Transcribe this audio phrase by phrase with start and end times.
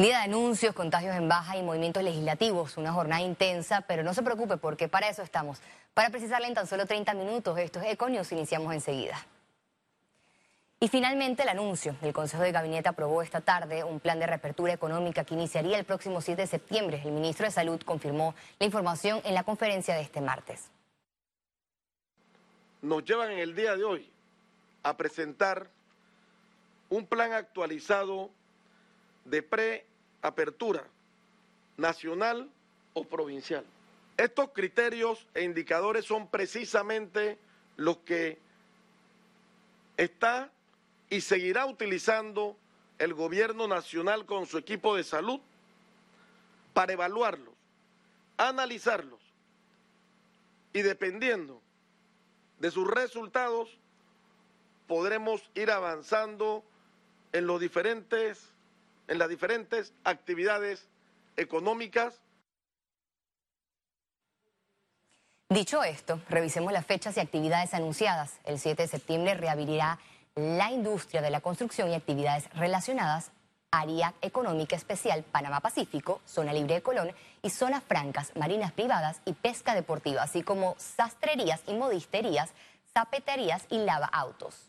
[0.00, 2.76] Día de anuncios, contagios en baja y movimientos legislativos.
[2.76, 5.60] Una jornada intensa, pero no se preocupe porque para eso estamos.
[5.92, 9.26] Para precisarle en tan solo 30 minutos, esto es Econius, iniciamos enseguida.
[10.78, 11.96] Y finalmente el anuncio.
[12.00, 15.84] El Consejo de Gabinete aprobó esta tarde un plan de reapertura económica que iniciaría el
[15.84, 17.02] próximo 7 de septiembre.
[17.04, 20.70] El ministro de Salud confirmó la información en la conferencia de este martes.
[22.82, 24.08] Nos llevan en el día de hoy
[24.84, 25.68] a presentar
[26.88, 28.30] un plan actualizado
[29.30, 30.84] de preapertura
[31.76, 32.50] nacional
[32.94, 33.64] o provincial.
[34.16, 37.38] Estos criterios e indicadores son precisamente
[37.76, 38.38] los que
[39.96, 40.50] está
[41.10, 42.56] y seguirá utilizando
[42.98, 45.40] el gobierno nacional con su equipo de salud
[46.74, 47.54] para evaluarlos,
[48.36, 49.20] analizarlos
[50.72, 51.60] y dependiendo
[52.58, 53.78] de sus resultados
[54.86, 56.64] podremos ir avanzando
[57.32, 58.52] en los diferentes
[59.08, 60.86] en las diferentes actividades
[61.36, 62.20] económicas.
[65.48, 68.38] Dicho esto, revisemos las fechas y actividades anunciadas.
[68.44, 69.98] El 7 de septiembre reabrirá
[70.34, 73.32] la industria de la construcción y actividades relacionadas
[73.70, 77.12] Área Económica Especial Panamá Pacífico, Zona Libre de Colón
[77.42, 82.52] y Zonas Francas, Marinas Privadas y Pesca Deportiva, así como sastrerías y modisterías,
[82.94, 84.67] zapaterías y lava autos.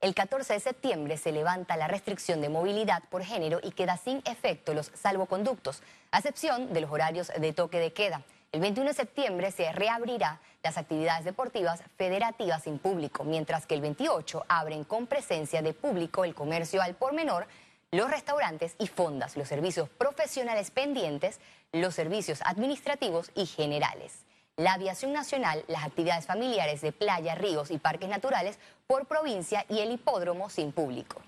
[0.00, 4.22] El 14 de septiembre se levanta la restricción de movilidad por género y queda sin
[4.26, 5.82] efecto los salvoconductos,
[6.12, 8.22] a excepción de los horarios de toque de queda.
[8.52, 13.80] El 21 de septiembre se reabrirá las actividades deportivas federativas sin público, mientras que el
[13.80, 17.48] 28 abren con presencia de público el comercio al por menor,
[17.90, 21.40] los restaurantes y fondas, los servicios profesionales pendientes,
[21.72, 24.27] los servicios administrativos y generales
[24.58, 29.78] la aviación nacional, las actividades familiares de playa, ríos y parques naturales por provincia y
[29.78, 31.22] el hipódromo sin público.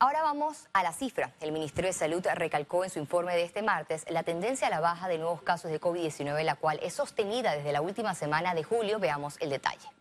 [0.00, 1.32] Ahora vamos a la cifra.
[1.40, 4.80] El Ministerio de Salud recalcó en su informe de este martes la tendencia a la
[4.80, 8.64] baja de nuevos casos de COVID-19, la cual es sostenida desde la última semana de
[8.64, 8.98] julio.
[8.98, 9.97] Veamos el detalle.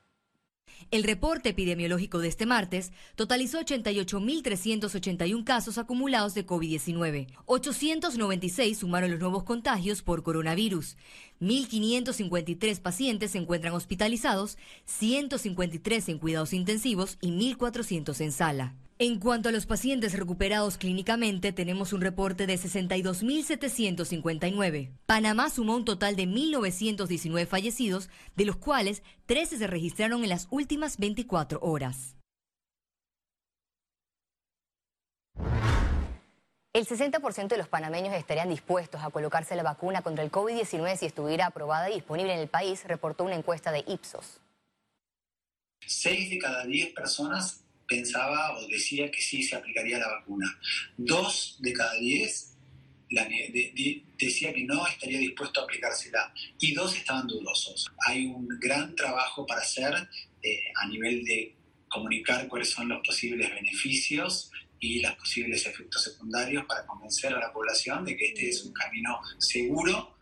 [0.90, 7.28] El reporte epidemiológico de este martes totalizó 88.381 casos acumulados de COVID-19.
[7.46, 10.96] 896 sumaron los nuevos contagios por coronavirus.
[11.42, 18.74] 1.553 pacientes se encuentran hospitalizados, 153 en cuidados intensivos y 1.400 en sala.
[19.00, 24.90] En cuanto a los pacientes recuperados clínicamente, tenemos un reporte de 62.759.
[25.06, 30.48] Panamá sumó un total de 1.919 fallecidos, de los cuales 13 se registraron en las
[30.50, 32.16] últimas 24 horas.
[36.74, 41.06] El 60% de los panameños estarían dispuestos a colocarse la vacuna contra el COVID-19 si
[41.06, 44.42] estuviera aprobada y disponible en el país, reportó una encuesta de Ipsos.
[45.86, 50.60] Seis de cada diez personas pensaba o decía que sí se aplicaría la vacuna.
[50.98, 52.54] Dos de cada diez
[54.18, 57.88] decía que no estaría dispuesto a aplicársela y dos estaban dudosos.
[58.06, 59.94] Hay un gran trabajo para hacer
[60.44, 61.56] eh, a nivel de
[61.88, 67.54] comunicar cuáles son los posibles beneficios y los posibles efectos secundarios para convencer a la
[67.54, 70.17] población de que este es un camino seguro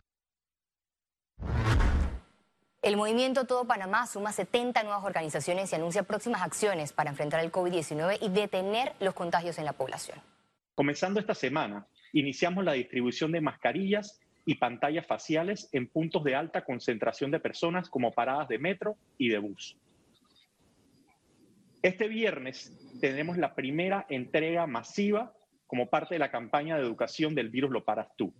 [2.86, 7.50] el movimiento Todo Panamá suma 70 nuevas organizaciones y anuncia próximas acciones para enfrentar el
[7.50, 10.20] COVID-19 y detener los contagios en la población.
[10.76, 16.64] Comenzando esta semana, iniciamos la distribución de mascarillas y pantallas faciales en puntos de alta
[16.64, 19.76] concentración de personas como paradas de metro y de bus.
[21.82, 25.34] Este viernes tenemos la primera entrega masiva
[25.66, 28.32] como parte de la campaña de educación del virus Lo Paras Tú.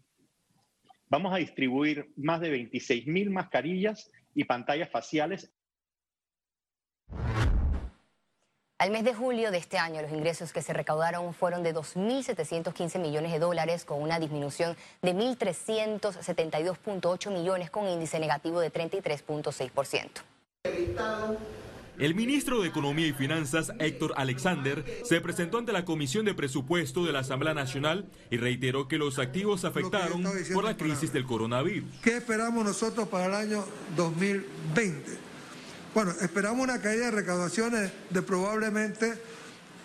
[1.09, 5.51] Vamos a distribuir más de 26.000 mascarillas y pantallas faciales.
[8.79, 13.01] Al mes de julio de este año, los ingresos que se recaudaron fueron de 2.715
[13.01, 20.11] millones de dólares, con una disminución de 1.372.8 millones, con índice negativo de 33.6%.
[21.99, 27.06] El ministro de Economía y Finanzas, Héctor Alexander, se presentó ante la Comisión de Presupuesto
[27.06, 30.23] de la Asamblea Nacional y reiteró que los activos afectaron
[30.53, 31.88] por la crisis del coronavirus.
[32.03, 33.65] ¿Qué esperamos nosotros para el año
[33.97, 35.11] 2020?
[35.94, 39.15] Bueno, esperamos una caída de recaudaciones de probablemente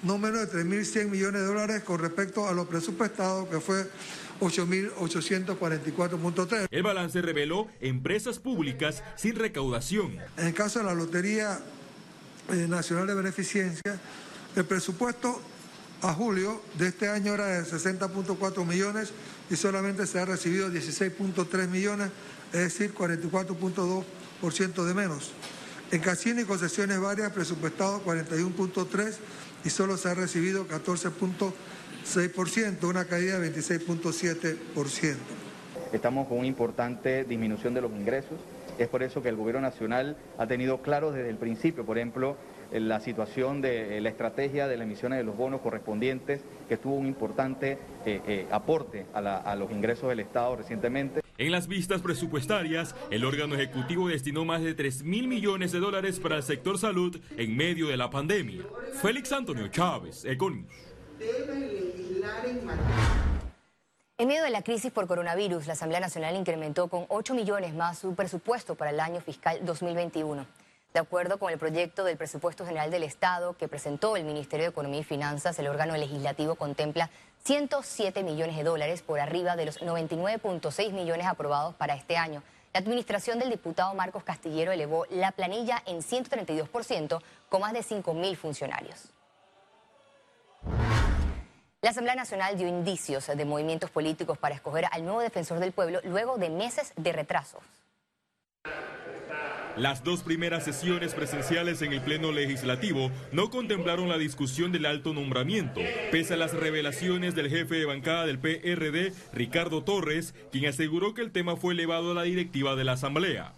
[0.04, 3.88] no menos de 3.100 millones de dólares con respecto a lo presupuestado, que fue
[4.42, 6.68] 8.844.3.
[6.72, 10.18] El balance reveló empresas públicas sin recaudación.
[10.38, 11.60] En el caso de la Lotería
[12.50, 14.00] Nacional de Beneficencia,
[14.56, 15.42] el presupuesto
[16.02, 19.14] a julio de este año era de 60.4 millones
[19.50, 22.10] y solamente se ha recibido 16.3 millones,
[22.52, 25.32] es decir, 44.2% de menos.
[25.92, 29.16] En casino y concesiones varias, presupuestado 41.3
[29.64, 35.16] y solo se ha recibido 14.6%, una caída de 26.7%.
[35.94, 38.40] Estamos con una importante disminución de los ingresos.
[38.78, 42.38] Es por eso que el Gobierno Nacional ha tenido claro desde el principio, por ejemplo,
[42.72, 47.06] la situación de la estrategia de las emisiones de los bonos correspondientes, que tuvo un
[47.06, 51.22] importante eh, eh, aporte a, a los ingresos del Estado recientemente.
[51.38, 56.20] En las vistas presupuestarias, el órgano ejecutivo destinó más de 3 mil millones de dólares
[56.20, 58.64] para el sector salud en medio de la pandemia.
[59.02, 60.68] Félix Antonio Chávez, Econius.
[62.44, 63.21] En
[64.28, 68.14] medio de la crisis por coronavirus, la Asamblea Nacional incrementó con 8 millones más su
[68.14, 70.46] presupuesto para el año fiscal 2021.
[70.94, 74.70] De acuerdo con el proyecto del presupuesto general del Estado que presentó el Ministerio de
[74.70, 77.10] Economía y Finanzas, el órgano legislativo contempla
[77.46, 82.44] 107 millones de dólares por arriba de los 99.6 millones aprobados para este año.
[82.74, 88.14] La administración del diputado Marcos Castillero elevó la planilla en 132% con más de 5
[88.14, 89.10] mil funcionarios.
[91.84, 96.00] La Asamblea Nacional dio indicios de movimientos políticos para escoger al nuevo defensor del pueblo
[96.04, 97.60] luego de meses de retrasos.
[99.78, 105.16] Las dos primeras sesiones presenciales en el Pleno Legislativo no contemplaron la discusión del alto
[105.16, 105.82] nombramiento,
[106.12, 111.22] pese a las revelaciones del jefe de bancada del PRD, Ricardo Torres, quien aseguró que
[111.22, 113.54] el tema fue elevado a la directiva de la Asamblea.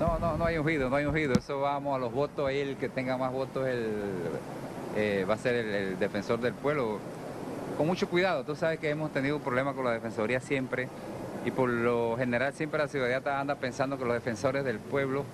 [0.00, 1.34] No, no, no hay ungido, no hay ungido.
[1.34, 3.90] Eso vamos a los votos, ahí el que tenga más votos el,
[4.96, 7.00] eh, va a ser el defensor del pueblo
[7.76, 8.44] con mucho cuidado.
[8.44, 10.88] Tú sabes que hemos tenido un problema con la Defensoría siempre
[11.44, 15.24] y por lo general siempre la ciudadanía anda pensando que los defensores del pueblo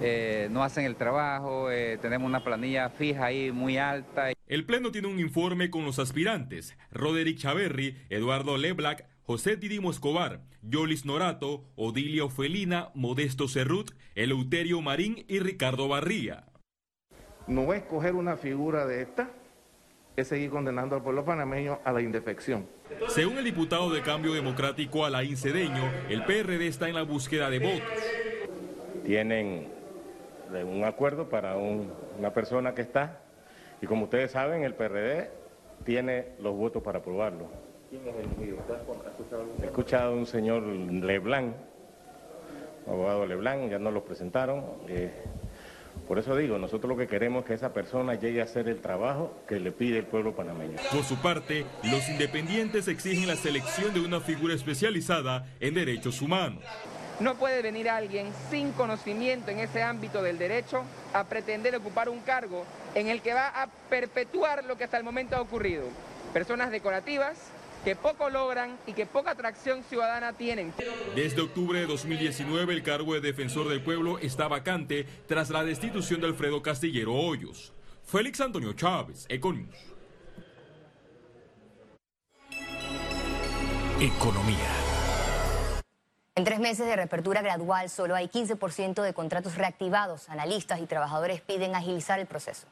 [0.00, 4.32] eh, no hacen el trabajo, eh, tenemos una planilla fija ahí muy alta.
[4.46, 10.40] El Pleno tiene un informe con los aspirantes, Roderick Chaverri, Eduardo Leblac, José Didimo Escobar,
[10.62, 16.46] Yolis Norato, Odilia Ofelina, Modesto Cerrut, Eleuterio Marín y Ricardo Barría.
[17.46, 19.30] No es coger una figura de esta
[20.16, 22.66] es seguir condenando al pueblo panameño a la indefección.
[23.08, 27.58] Según el diputado de Cambio Democrático Alain Cedeño, el PRD está en la búsqueda de
[27.58, 28.02] votos.
[29.04, 29.68] Tienen
[30.50, 33.20] un acuerdo para una persona que está,
[33.80, 35.30] y como ustedes saben, el PRD
[35.84, 37.48] tiene los votos para aprobarlo.
[37.90, 41.54] ¿Quién es el He escuchado a un señor Leblanc,
[42.86, 44.64] abogado Leblanc, ya nos lo presentaron.
[44.88, 45.10] Eh,
[46.12, 48.82] por eso digo, nosotros lo que queremos es que esa persona llegue a hacer el
[48.82, 50.76] trabajo que le pide el pueblo panameño.
[50.92, 56.62] Por su parte, los independientes exigen la selección de una figura especializada en derechos humanos.
[57.18, 60.82] No puede venir alguien sin conocimiento en ese ámbito del derecho
[61.14, 65.04] a pretender ocupar un cargo en el que va a perpetuar lo que hasta el
[65.04, 65.84] momento ha ocurrido.
[66.34, 67.38] Personas decorativas,
[67.84, 70.72] que poco logran y que poca atracción ciudadana tienen.
[71.14, 76.20] Desde octubre de 2019 el cargo de defensor del pueblo está vacante tras la destitución
[76.20, 77.72] de Alfredo Castillero Hoyos.
[78.04, 79.76] Félix Antonio Chávez, Econius.
[84.00, 84.70] Economía.
[86.34, 90.28] En tres meses de reapertura gradual solo hay 15% de contratos reactivados.
[90.28, 92.66] Analistas y trabajadores piden agilizar el proceso.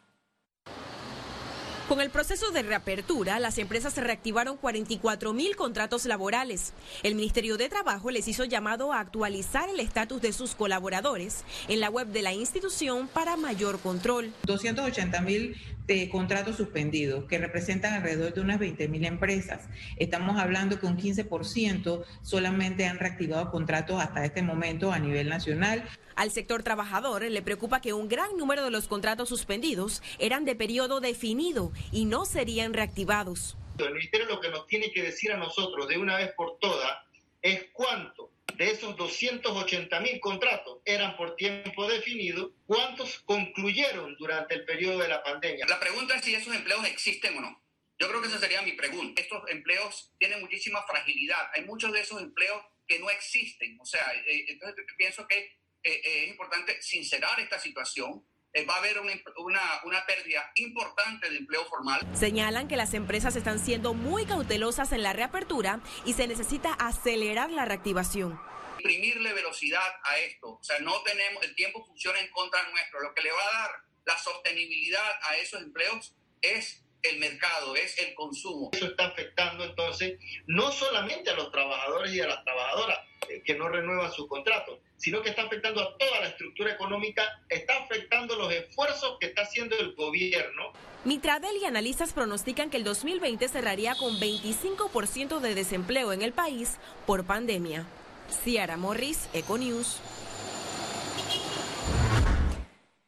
[1.90, 6.72] Con el proceso de reapertura, las empresas reactivaron 44 mil contratos laborales.
[7.02, 11.80] El Ministerio de Trabajo les hizo llamado a actualizar el estatus de sus colaboradores en
[11.80, 14.32] la web de la institución para mayor control.
[14.44, 15.56] 280 mil
[15.86, 19.68] de contratos suspendidos, que representan alrededor de unas 20 mil empresas.
[19.96, 25.88] Estamos hablando que un 15% solamente han reactivado contratos hasta este momento a nivel nacional.
[26.16, 30.54] Al sector trabajador le preocupa que un gran número de los contratos suspendidos eran de
[30.54, 33.56] periodo definido y no serían reactivados.
[33.78, 36.98] El Ministerio lo que nos tiene que decir a nosotros de una vez por todas
[37.42, 44.64] es cuánto de esos 280 mil contratos eran por tiempo definido, ¿cuántos concluyeron durante el
[44.64, 45.66] periodo de la pandemia?
[45.68, 47.62] La pregunta es si esos empleos existen o no.
[47.98, 49.20] Yo creo que esa sería mi pregunta.
[49.20, 51.50] Estos empleos tienen muchísima fragilidad.
[51.54, 53.78] Hay muchos de esos empleos que no existen.
[53.78, 55.52] O sea, eh, entonces pienso que eh,
[55.82, 58.24] eh, es importante sincerar esta situación.
[58.52, 62.00] Eh, va a haber una, una, una, pérdida importante de empleo formal.
[62.14, 67.50] Señalan que las empresas están siendo muy cautelosas en la reapertura y se necesita acelerar
[67.52, 68.40] la reactivación.
[68.78, 70.58] Imprimirle velocidad a esto.
[70.58, 73.00] O sea, no tenemos, el tiempo funciona en contra nuestro.
[73.00, 73.70] Lo que le va a dar
[74.04, 78.70] la sostenibilidad a esos empleos es el mercado, es el consumo.
[78.72, 82.98] Eso está afectando entonces no solamente a los trabajadores y a las trabajadoras
[83.44, 87.72] que no renuevan su contrato, sino que está afectando a toda la estructura económica, está
[87.78, 90.72] afectando los esfuerzos que está haciendo el gobierno.
[91.06, 96.78] Mitradel y analistas pronostican que el 2020 cerraría con 25% de desempleo en el país
[97.06, 97.86] por pandemia.
[98.28, 100.02] Ciara Morris, Econews.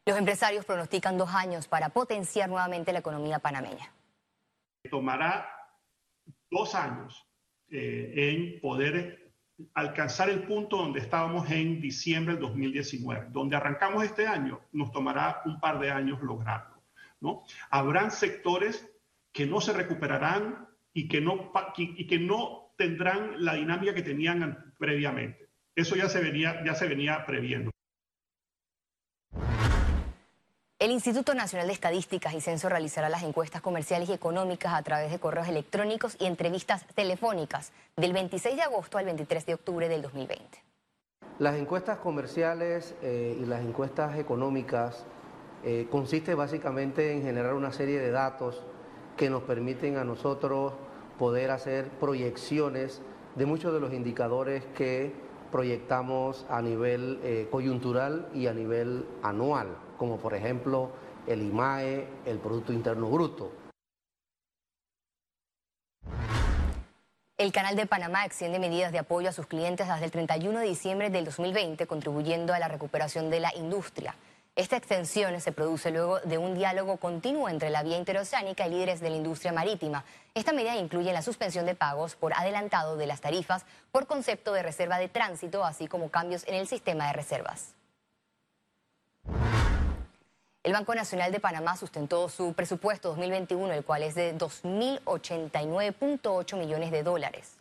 [0.07, 3.93] Los empresarios pronostican dos años para potenciar nuevamente la economía panameña.
[4.91, 5.47] Tomará
[6.51, 7.27] dos años
[7.71, 9.22] eh, en poder
[9.75, 13.29] alcanzar el punto donde estábamos en diciembre del 2019.
[13.31, 16.83] Donde arrancamos este año, nos tomará un par de años lograrlo.
[17.21, 17.45] ¿no?
[17.71, 18.89] Habrán sectores
[19.33, 24.75] que no se recuperarán y que no, y que no tendrán la dinámica que tenían
[24.79, 25.49] previamente.
[25.75, 27.71] Eso ya se venía, ya se venía previendo.
[30.83, 35.13] El Instituto Nacional de Estadísticas y Censo realizará las encuestas comerciales y económicas a través
[35.13, 40.03] de correos electrónicos y entrevistas telefónicas del 26 de agosto al 23 de octubre del
[40.03, 40.45] 2020.
[41.39, 45.05] Las encuestas comerciales eh, y las encuestas económicas
[45.63, 48.61] eh, consiste básicamente en generar una serie de datos
[49.17, 50.73] que nos permiten a nosotros
[51.17, 53.03] poder hacer proyecciones
[53.37, 55.13] de muchos de los indicadores que
[55.53, 60.91] proyectamos a nivel eh, coyuntural y a nivel anual como por ejemplo
[61.29, 63.53] el IMAE, el Producto Interno Bruto.
[67.39, 70.67] El Canal de Panamá extiende medidas de apoyo a sus clientes desde el 31 de
[70.67, 74.17] diciembre del 2020, contribuyendo a la recuperación de la industria.
[74.55, 79.01] Esta extensión se produce luego de un diálogo continuo entre la vía interoceánica y líderes
[79.01, 80.05] de la industria marítima.
[80.35, 84.63] Esta medida incluye la suspensión de pagos por adelantado de las tarifas por concepto de
[84.63, 87.75] reserva de tránsito, así como cambios en el sistema de reservas.
[90.63, 96.91] El Banco Nacional de Panamá sustentó su presupuesto 2021, el cual es de 2.089.8 millones
[96.91, 97.57] de dólares.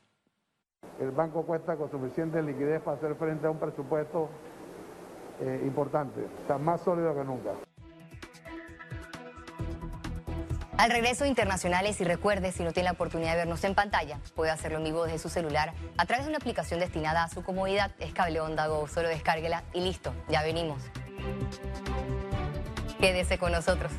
[1.00, 4.30] El banco cuenta con suficiente liquidez para hacer frente a un presupuesto
[5.42, 7.52] eh, importante, está más sólido que nunca.
[10.78, 14.50] Al regreso internacionales y recuerde, si no tiene la oportunidad de vernos en pantalla, puede
[14.50, 17.92] hacerlo en vivo desde su celular a través de una aplicación destinada a su comodidad.
[18.00, 20.82] Es Cable Onda Go, solo descárguela y listo, ya venimos.
[23.00, 23.92] Quédese con nosotros.